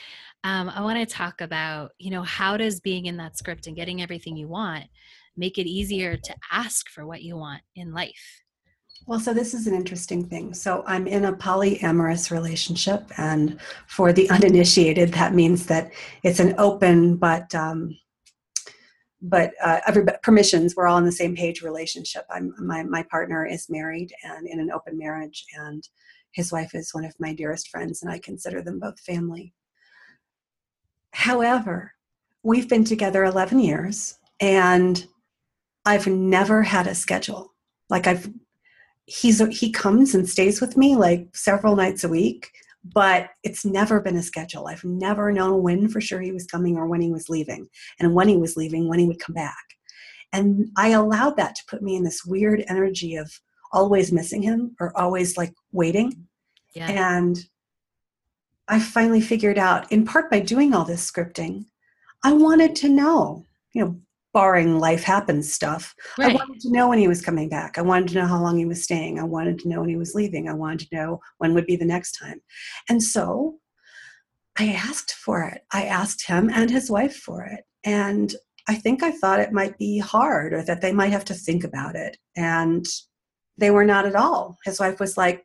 [0.45, 3.77] um, i want to talk about you know how does being in that script and
[3.77, 4.85] getting everything you want
[5.39, 8.43] make it easier to ask for what you want in life
[9.07, 10.53] Well, so this is an interesting thing.
[10.53, 16.55] So I'm in a polyamorous relationship, and for the uninitiated, that means that it's an
[16.59, 17.97] open but um,
[19.21, 19.81] but uh,
[20.23, 20.77] permissions.
[20.77, 22.25] We're all on the same page relationship.
[22.31, 25.83] I'm my my partner is married and in an open marriage, and
[26.33, 29.55] his wife is one of my dearest friends, and I consider them both family.
[31.13, 31.95] However,
[32.43, 35.07] we've been together 11 years, and
[35.89, 37.55] I've never had a schedule.
[37.89, 38.29] Like I've
[39.07, 42.51] he's he comes and stays with me like several nights a week
[42.85, 44.69] but it's never been a schedule.
[44.69, 48.15] I've never known when for sure he was coming or when he was leaving and
[48.15, 49.65] when he was leaving when he would come back.
[50.33, 53.33] And i allowed that to put me in this weird energy of
[53.73, 56.29] always missing him or always like waiting.
[56.75, 56.91] Yeah.
[56.91, 57.39] And
[58.69, 61.65] i finally figured out in part by doing all this scripting
[62.23, 63.99] i wanted to know you know
[64.39, 67.77] barring life happens stuff I wanted to know when he was coming back.
[67.77, 69.19] I wanted to know how long he was staying.
[69.19, 70.49] I wanted to know when he was leaving.
[70.49, 72.41] I wanted to know when would be the next time.
[72.89, 73.57] And so
[74.57, 75.63] I asked for it.
[75.73, 77.65] I asked him and his wife for it.
[77.83, 78.33] And
[78.69, 81.65] I think I thought it might be hard or that they might have to think
[81.65, 82.17] about it.
[82.37, 82.87] And
[83.57, 84.57] they were not at all.
[84.65, 85.45] His wife was like,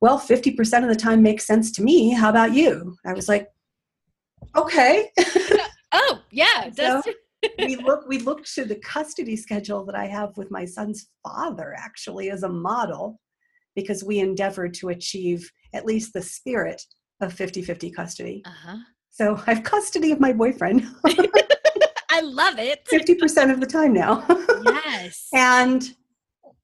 [0.00, 2.10] Well, 50% of the time makes sense to me.
[2.12, 2.96] How about you?
[3.04, 3.48] I was like,
[4.54, 5.10] Okay.
[5.92, 7.02] oh yeah So-
[7.58, 11.74] we look we looked to the custody schedule that I have with my son's father
[11.78, 13.20] actually as a model
[13.76, 16.82] because we endeavor to achieve at least the spirit
[17.20, 18.42] of 50-50 custody.
[18.44, 18.78] uh-huh
[19.10, 20.86] So I have custody of my boyfriend
[22.10, 24.24] i love it 50% of the time now.
[24.64, 25.94] yes and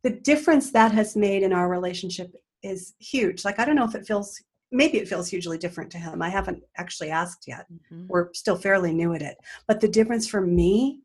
[0.05, 3.45] the difference that has made in our relationship is huge.
[3.45, 4.41] Like I don't know if it feels
[4.75, 6.21] maybe it feels hugely different to him.
[6.21, 7.67] I haven't actually asked yet.
[7.73, 8.07] Mhm.
[8.09, 9.37] we're still fairly new at it.
[9.67, 11.03] But the difference for me,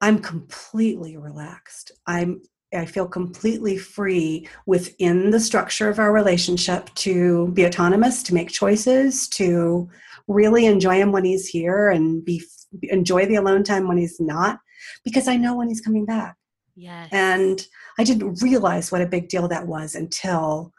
[0.00, 1.90] I'm completely relaxed.
[2.06, 2.42] I'm
[2.74, 8.50] I feel completely free within the structure of our relationship to be autonomous, to make
[8.50, 9.88] choices, to
[10.26, 12.42] really enjoy him when he's here and be
[12.82, 14.58] enjoy the alone time when he's not
[15.04, 16.36] because I know when he's coming back.
[16.74, 17.08] Yes.
[17.12, 17.66] And
[17.98, 20.72] I didn't realize what a big deal that was until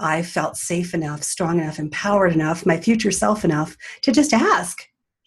[0.00, 4.82] I felt safe enough, strong enough, empowered enough, my future self enough to just ask.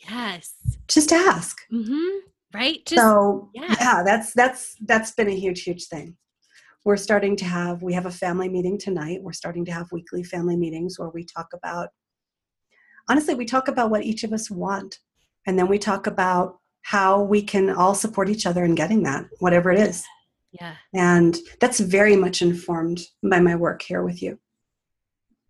[0.10, 0.54] Yes.
[0.88, 1.58] Just ask.
[1.72, 2.20] Mm-hmm.
[2.54, 2.86] Right.
[2.86, 3.76] Just, so yeah.
[3.80, 6.18] yeah, that's that's that's been a huge, huge thing.
[6.86, 9.22] We're starting to have we have a family meeting tonight.
[9.22, 11.90] We're starting to have weekly family meetings where we talk about
[13.10, 15.00] honestly, we talk about what each of us want.
[15.46, 19.26] And then we talk about how we can all support each other in getting that,
[19.40, 20.06] whatever it is.
[20.52, 20.76] Yeah.
[20.94, 24.40] And that's very much informed by my work here with you.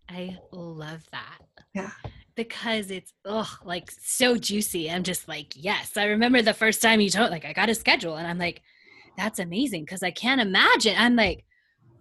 [0.08, 1.38] I love that.
[1.74, 1.90] Yeah.
[2.34, 4.90] Because it's oh like so juicy.
[4.90, 5.96] I'm just like, yes.
[5.96, 8.62] I remember the first time you told like I got a schedule and I'm like,
[9.16, 10.94] that's amazing because I can't imagine.
[10.98, 11.44] I'm like,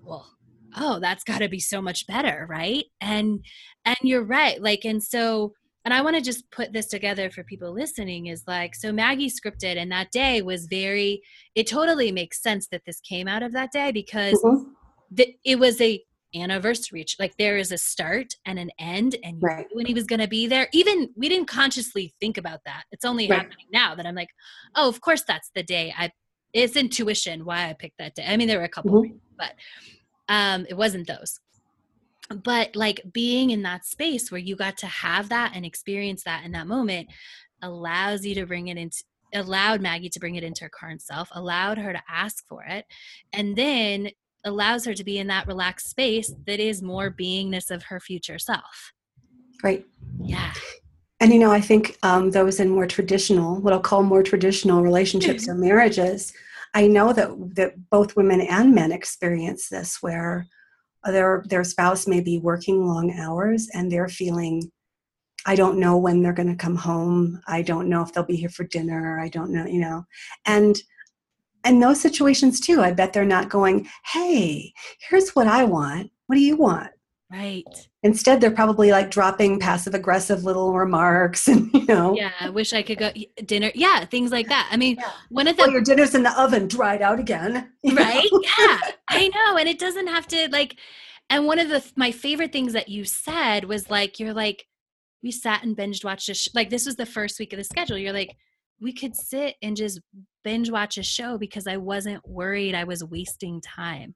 [0.04, 0.28] well,
[0.76, 2.86] oh, that's gotta be so much better, right?
[3.00, 3.46] And
[3.86, 4.62] and you're right.
[4.62, 5.54] Like, and so
[5.86, 9.30] and I want to just put this together for people listening is like, so Maggie
[9.30, 11.22] scripted, and that day was very,
[11.56, 14.70] it totally makes sense that this came out of that day because mm-hmm.
[15.12, 16.02] the, it was a
[16.36, 17.06] anniversary.
[17.20, 19.68] Like there is a start and an end, and right.
[19.74, 22.84] when he was going to be there, even we didn't consciously think about that.
[22.92, 23.40] It's only right.
[23.40, 24.30] happening now that I'm like,
[24.76, 25.94] oh, of course that's the day.
[25.98, 26.12] I,
[26.54, 28.26] it's intuition why I picked that day.
[28.28, 29.02] I mean, there were a couple, mm-hmm.
[29.02, 29.54] reasons, but
[30.30, 31.40] um, it wasn't those
[32.30, 36.46] but like being in that space where you got to have that and experience that
[36.46, 37.10] in that moment
[37.62, 41.28] allows you to bring it into allowed maggie to bring it into her current self
[41.34, 42.86] allowed her to ask for it
[43.34, 44.10] and then
[44.46, 48.40] allows her to be in that relaxed space that is more beingness of her future
[48.40, 48.94] self.
[49.64, 49.86] Right.
[50.22, 50.54] Yeah.
[51.20, 54.84] And you know i think um, those in more traditional what i'll call more traditional
[54.84, 56.34] relationships or marriages
[56.74, 60.48] i know that that both women and men experience this where
[61.06, 64.70] their their spouse may be working long hours and they're feeling
[65.46, 67.42] i don't know when they're going to come home.
[67.48, 69.18] I don't know if they'll be here for dinner.
[69.20, 70.04] I don't know you know?
[70.46, 70.76] And
[71.64, 74.74] and those situations too i bet they're not going hey
[75.10, 76.10] here's what i want.
[76.28, 76.90] What do you want?
[77.32, 77.66] Right.
[78.04, 82.16] Instead they're probably like dropping passive aggressive little remarks and you know.
[82.16, 83.12] Yeah i wish i could go
[83.46, 83.72] dinner.
[83.76, 84.70] Yeah things like that.
[84.72, 85.12] I mean yeah.
[85.30, 87.72] one of the well, your dinner's in the oven dried out again.
[87.86, 88.30] Right?
[88.58, 90.78] yeah i know and it doesn't have to like
[91.30, 94.66] and one of the my favorite things that you said was like you're like
[95.22, 97.64] we sat and binge watched a sh- like this was the first week of the
[97.64, 97.98] schedule.
[97.98, 98.36] You're like
[98.82, 100.02] we could sit and just
[100.44, 104.14] binge watch a show because i wasn't worried i was wasting time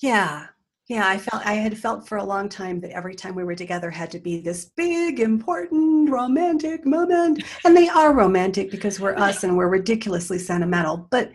[0.00, 0.46] yeah
[0.90, 3.54] yeah, I felt I had felt for a long time that every time we were
[3.54, 7.44] together had to be this big, important, romantic moment.
[7.64, 11.06] And they are romantic because we're us and we're ridiculously sentimental.
[11.12, 11.30] But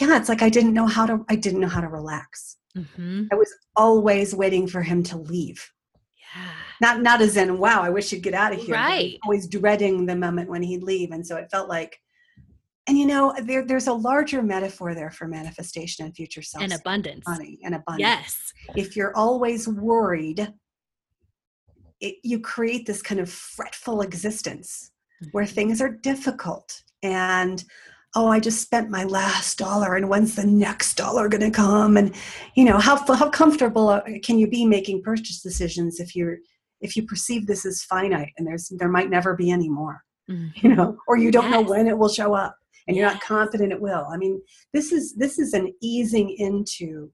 [0.00, 2.56] yeah, it's like I didn't know how to I didn't know how to relax.
[2.74, 3.24] Mm-hmm.
[3.30, 5.70] I was always waiting for him to leave.
[6.34, 6.52] Yeah.
[6.80, 8.74] Not not as in, wow, I wish he'd get out of here.
[8.74, 9.18] Right.
[9.22, 11.10] Always dreading the moment when he'd leave.
[11.10, 12.00] And so it felt like
[12.88, 16.72] and you know, there, there's a larger metaphor there for manifestation and future self and
[16.72, 17.24] abundance.
[17.28, 18.00] Money and abundance.
[18.00, 18.52] Yes.
[18.74, 20.50] If you're always worried,
[22.00, 24.90] it, you create this kind of fretful existence
[25.22, 25.30] mm-hmm.
[25.32, 27.64] where things are difficult and
[28.16, 31.96] oh i just spent my last dollar and when's the next dollar going to come
[31.96, 32.14] and
[32.56, 36.38] you know how, how comfortable uh, can you be making purchase decisions if you're
[36.80, 40.48] if you perceive this as finite and there's there might never be any more mm-hmm.
[40.66, 41.52] you know or you don't yes.
[41.52, 42.56] know when it will show up
[42.88, 44.06] and you're not confident it will.
[44.10, 44.40] I mean,
[44.72, 47.12] this is this is an easing into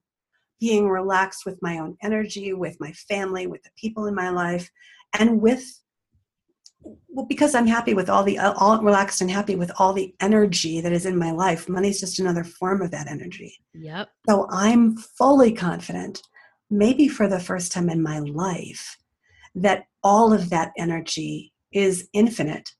[0.60, 4.70] being relaxed with my own energy, with my family, with the people in my life,
[5.18, 5.64] and with
[7.08, 10.80] well, because I'm happy with all the all relaxed and happy with all the energy
[10.80, 11.68] that is in my life.
[11.68, 13.58] Money's just another form of that energy.
[13.74, 14.08] Yep.
[14.28, 16.22] So I'm fully confident,
[16.70, 18.96] maybe for the first time in my life,
[19.54, 22.70] that all of that energy is infinite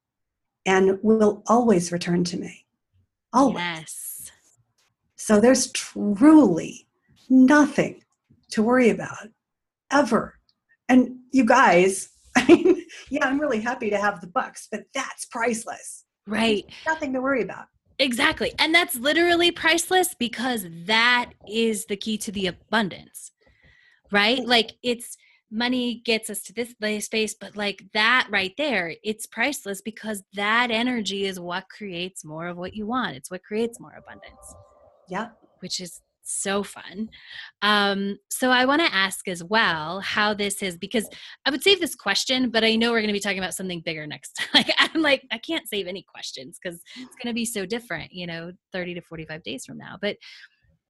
[0.66, 2.63] and will always return to me.
[3.34, 3.56] Oh Always.
[3.56, 4.32] Yes.
[5.16, 6.86] So there's truly
[7.28, 8.02] nothing
[8.52, 9.28] to worry about
[9.90, 10.38] ever.
[10.88, 15.24] And you guys, I mean, yeah, I'm really happy to have the bucks, but that's
[15.26, 16.04] priceless.
[16.26, 16.64] Right.
[16.68, 17.66] There's nothing to worry about.
[17.98, 18.52] Exactly.
[18.58, 23.32] And that's literally priceless because that is the key to the abundance.
[24.10, 24.46] Right?
[24.46, 25.16] Like it's
[25.54, 30.70] money gets us to this space but like that right there it's priceless because that
[30.70, 33.16] energy is what creates more of what you want.
[33.16, 34.54] It's what creates more abundance.
[35.08, 35.28] Yeah
[35.60, 37.08] which is so fun.
[37.62, 41.06] Um so i want to ask as well how this is because
[41.44, 43.80] i would save this question but i know we're going to be talking about something
[43.80, 44.48] bigger next time.
[44.54, 48.12] Like i'm like i can't save any questions because it's going to be so different
[48.12, 49.98] you know 30 to 45 days from now.
[50.00, 50.16] But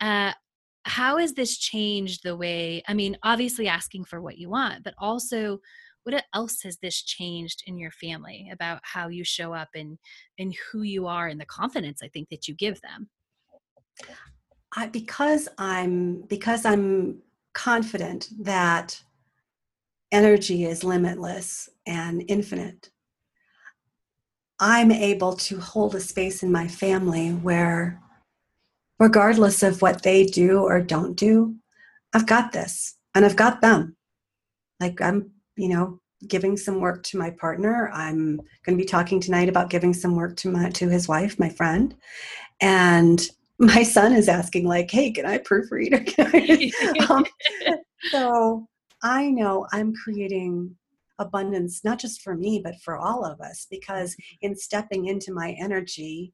[0.00, 0.32] uh
[0.84, 4.94] how has this changed the way i mean obviously asking for what you want but
[4.98, 5.58] also
[6.04, 9.98] what else has this changed in your family about how you show up and
[10.38, 13.08] and who you are and the confidence i think that you give them?
[14.76, 17.22] I, because i'm because i'm
[17.54, 19.00] confident that
[20.12, 22.90] energy is limitless and infinite
[24.60, 28.00] i'm able to hold a space in my family where
[28.98, 31.54] regardless of what they do or don't do
[32.12, 33.96] i've got this and i've got them.
[34.80, 37.90] Like i'm you know giving some work to my partner.
[37.92, 41.38] I'm going to be talking tonight about giving some work to my to his wife
[41.38, 41.94] my friend.
[42.60, 43.20] And
[43.58, 46.10] my son is asking like hey can i proofread
[47.08, 47.24] um,
[48.10, 48.66] so
[49.04, 50.74] i know i'm creating
[51.20, 55.54] abundance not just for me but for all of us because in stepping into my
[55.60, 56.32] energy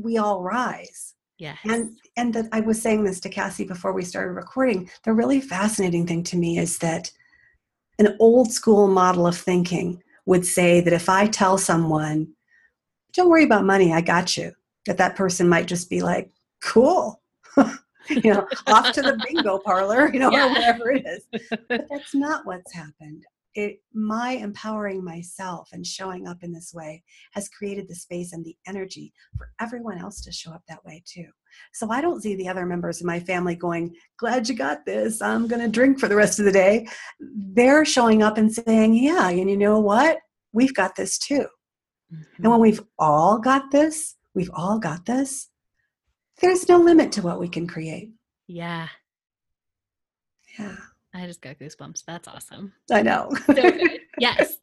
[0.00, 4.02] we all rise yeah and and that i was saying this to cassie before we
[4.02, 7.10] started recording the really fascinating thing to me is that
[8.00, 12.32] an old school model of thinking would say that if I tell someone,
[13.12, 14.52] don't worry about money, I got you,
[14.86, 16.30] that that person might just be like,
[16.62, 17.20] cool.
[18.08, 20.46] you know, off to the bingo parlor, you know, yeah.
[20.46, 21.26] or whatever it is.
[21.68, 27.02] But that's not what's happened it my empowering myself and showing up in this way
[27.32, 31.02] has created the space and the energy for everyone else to show up that way
[31.04, 31.26] too.
[31.72, 35.20] So i don't see the other members of my family going glad you got this
[35.20, 36.86] i'm going to drink for the rest of the day.
[37.20, 40.18] They're showing up and saying yeah and you know what?
[40.52, 41.46] We've got this too.
[42.12, 42.42] Mm-hmm.
[42.42, 45.48] and when we've all got this we've all got this
[46.40, 48.12] there's no limit to what we can create.
[48.46, 48.88] Yeah.
[50.58, 50.76] Yeah
[51.12, 52.04] I just got goosebumps.
[52.06, 52.72] That's awesome.
[52.90, 53.30] I know.
[53.46, 53.54] so
[54.18, 54.56] yes.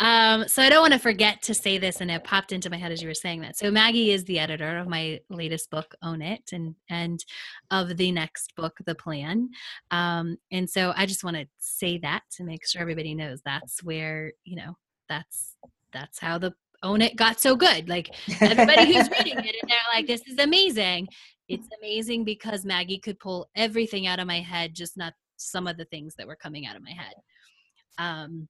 [0.00, 2.76] Um, so I don't want to forget to say this, and it popped into my
[2.76, 3.56] head as you were saying that.
[3.56, 7.24] So Maggie is the editor of my latest book, Own It, and and
[7.70, 9.50] of the next book, The Plan.
[9.90, 13.82] Um, and so I just want to say that to make sure everybody knows that's
[13.82, 14.76] where you know
[15.08, 15.54] that's
[15.92, 17.88] that's how the Own It got so good.
[17.88, 21.08] Like everybody who's reading it, and they're like, "This is amazing."
[21.48, 25.76] It's amazing because Maggie could pull everything out of my head, just not some of
[25.76, 27.14] the things that were coming out of my head.
[27.98, 28.48] Um,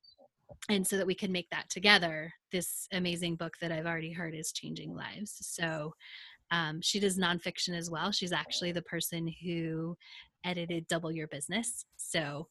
[0.69, 4.35] and so that we can make that together, this amazing book that I've already heard
[4.35, 5.37] is changing lives.
[5.41, 5.95] So
[6.51, 8.11] um, she does nonfiction as well.
[8.11, 9.97] She's actually the person who
[10.45, 11.85] edited Double Your Business.
[11.97, 12.49] So,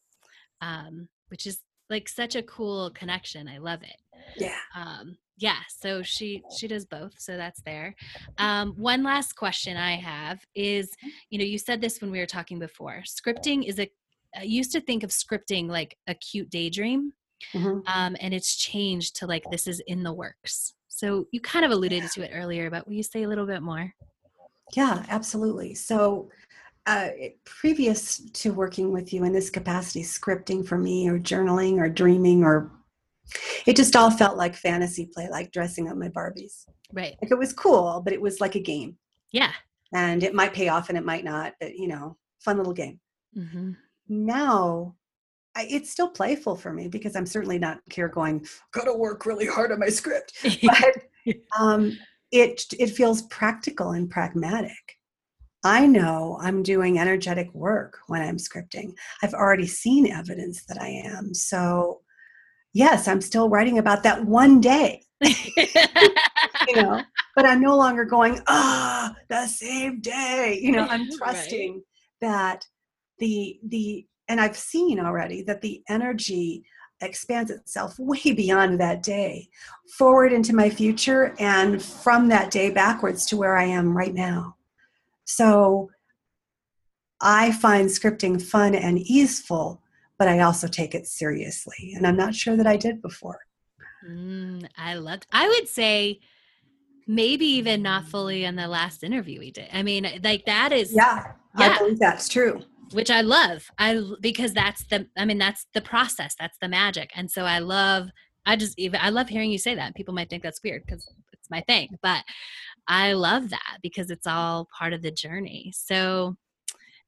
[0.62, 3.47] um, which is like such a cool connection.
[3.47, 3.97] I love it.
[4.36, 4.56] Yeah.
[4.76, 5.60] Um, yeah.
[5.69, 7.13] So she she does both.
[7.17, 7.95] So that's there.
[8.38, 10.89] Um, one last question I have is,
[11.30, 13.04] you know, you said this when we were talking before.
[13.06, 13.89] Scripting is a
[14.38, 17.13] I used to think of scripting like a cute daydream.
[17.54, 17.80] Mm-hmm.
[17.88, 20.73] Um, and it's changed to like this is in the works.
[20.88, 22.10] So you kind of alluded yeah.
[22.10, 23.93] to it earlier, but will you say a little bit more?
[24.73, 25.76] Yeah, absolutely.
[25.76, 26.30] So
[26.88, 27.10] uh,
[27.45, 32.43] previous to working with you in this capacity, scripting for me or journaling or dreaming
[32.43, 32.71] or
[33.65, 36.65] it just all felt like fantasy play, like dressing up my Barbies.
[36.93, 37.15] Right.
[37.21, 38.97] Like it was cool, but it was like a game.
[39.32, 39.52] Yeah.
[39.93, 43.00] And it might pay off and it might not, but you know, fun little game.
[43.38, 43.73] Mm-hmm
[44.10, 44.96] now
[45.56, 49.48] I, it's still playful for me because I'm certainly not here going, gotta work really
[49.48, 50.34] hard on my script.
[50.63, 51.98] But um,
[52.32, 54.98] it it feels practical and pragmatic.
[55.63, 58.93] I know I'm doing energetic work when I'm scripting.
[59.24, 61.34] I've already seen evidence that I am.
[61.34, 62.02] So
[62.74, 65.02] yes, I'm still writing about that one day.
[65.22, 67.02] you know,
[67.36, 70.60] but I'm no longer going, ah, the same day.
[70.62, 71.82] You know, I'm trusting right.
[72.22, 72.65] that
[73.19, 76.65] the the and I've seen already that the energy
[77.01, 79.49] expands itself way beyond that day
[79.97, 84.56] forward into my future and from that day backwards to where I am right now.
[85.25, 85.89] So
[87.21, 89.82] I find scripting fun and easeful,
[90.17, 91.93] but I also take it seriously.
[91.95, 93.39] And I'm not sure that I did before.
[94.08, 96.19] Mm, I loved, I would say
[97.08, 99.67] maybe even not fully in the last interview we did.
[99.73, 100.93] I mean, like that is.
[100.93, 101.75] Yeah, yeah.
[101.75, 103.69] I believe that's true which I love.
[103.78, 107.12] I because that's the I mean that's the process, that's the magic.
[107.15, 108.10] And so I love
[108.45, 109.95] I just even I love hearing you say that.
[109.95, 112.24] People might think that's weird because it's my thing, but
[112.88, 115.72] I love that because it's all part of the journey.
[115.76, 116.38] So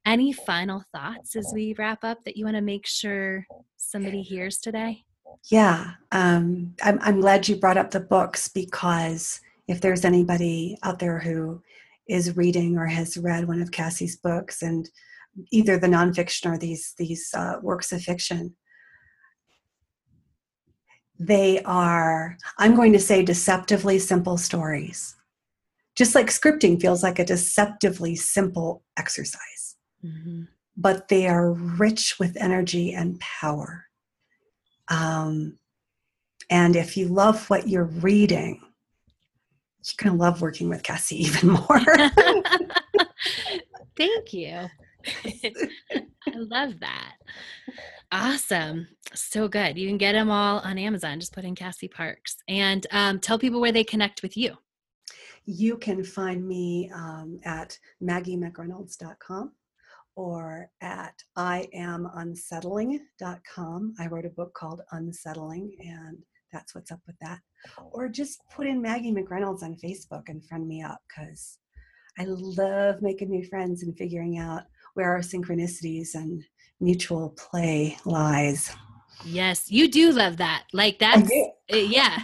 [0.06, 3.46] any final thoughts as we wrap up that you want to make sure
[3.78, 5.04] somebody hears today?
[5.50, 11.00] Yeah, um, I'm, I'm glad you brought up the books because if there's anybody out
[11.00, 11.62] there who
[12.08, 14.90] is reading or has read one of Cassie's books and
[15.52, 18.56] either the nonfiction or these these uh, works of fiction
[21.20, 25.16] they are i'm going to say deceptively simple stories
[25.96, 29.60] just like scripting feels like a deceptively simple exercise
[30.04, 30.44] mm-hmm.
[30.78, 33.86] but they are rich with energy and power.
[34.88, 35.58] Um,
[36.50, 38.62] and if you love what you're reading,
[39.84, 41.82] you're going to love working with Cassie even more.
[43.98, 44.68] Thank you.
[45.26, 47.16] I love that.
[48.12, 48.88] Awesome.
[49.14, 49.78] So good.
[49.78, 51.20] You can get them all on Amazon.
[51.20, 54.56] Just put in Cassie Parks and um, tell people where they connect with you.
[55.46, 59.52] You can find me um, at maggiemcreynolds.com
[60.16, 63.94] or at iamunsettling.com.
[64.00, 66.18] I wrote a book called Unsettling, and
[66.52, 67.40] that's what's up with that.
[67.92, 71.58] Or just put in Maggie McReynolds on Facebook and friend me up because
[72.18, 74.64] I love making new friends and figuring out
[75.00, 76.44] where our synchronicities and
[76.82, 78.76] mutual play lies.
[79.26, 80.66] Yes, you do love that.
[80.74, 81.32] Like that's
[81.74, 82.24] uh, yeah.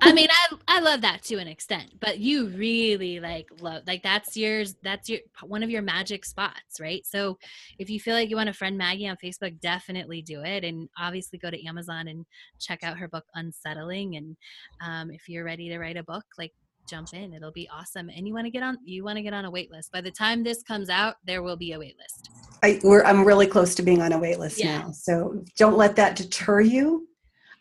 [0.00, 4.02] I mean, I I love that to an extent, but you really like love like
[4.02, 4.74] that's yours.
[4.82, 7.04] That's your one of your magic spots, right?
[7.06, 7.38] So
[7.78, 10.88] if you feel like you want to friend Maggie on Facebook, definitely do it, and
[10.98, 12.24] obviously go to Amazon and
[12.58, 14.16] check out her book Unsettling.
[14.16, 14.36] And
[14.82, 16.52] um, if you're ready to write a book, like
[16.86, 17.32] jump in.
[17.32, 18.10] It'll be awesome.
[18.10, 19.92] And you want to get on you want to get on a wait list.
[19.92, 22.30] By the time this comes out there will be a wait list.
[22.62, 24.78] I, am really close to being on a wait list yeah.
[24.78, 27.06] now so don't let that deter you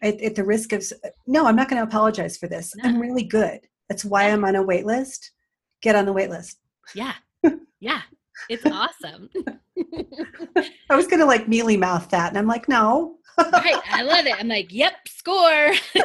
[0.02, 2.74] at, at the risk of uh, no i'm not going to apologize for this.
[2.76, 2.90] No.
[2.90, 3.60] i'm really good.
[3.90, 5.32] That's why i'm on a wait list.
[5.82, 6.58] Get on the wait list.
[6.94, 7.14] Yeah.
[7.80, 8.02] Yeah.
[8.48, 9.30] It's awesome.
[10.90, 13.18] I was going to like mealy mouth that and i'm like no.
[13.38, 13.82] Right.
[13.92, 14.36] I love it.
[14.40, 15.74] I'm like yep score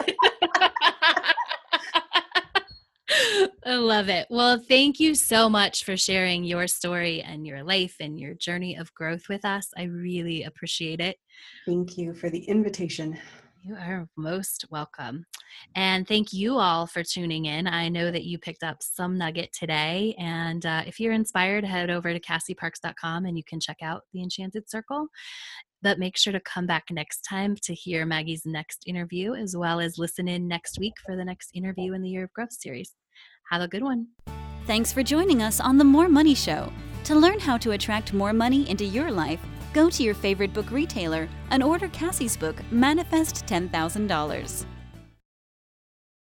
[3.65, 4.27] I love it.
[4.31, 8.77] Well, thank you so much for sharing your story and your life and your journey
[8.77, 9.69] of growth with us.
[9.77, 11.19] I really appreciate it.
[11.67, 13.19] Thank you for the invitation.
[13.63, 15.27] You are most welcome.
[15.75, 17.67] And thank you all for tuning in.
[17.67, 20.15] I know that you picked up some nugget today.
[20.19, 24.23] And uh, if you're inspired, head over to cassieparks.com and you can check out the
[24.23, 25.09] Enchanted Circle.
[25.83, 29.81] But make sure to come back next time to hear Maggie's next interview, as well
[29.81, 32.95] as listen in next week for the next interview in the Year of Growth series.
[33.51, 34.09] Have a good one.
[34.67, 36.71] Thanks for joining us on The More Money Show.
[37.05, 39.41] To learn how to attract more money into your life,
[39.73, 44.67] go to your favorite book retailer and order Cassie's book, Manifest $10,000.